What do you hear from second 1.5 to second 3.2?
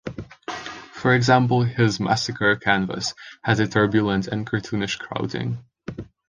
his "Massacre" canvas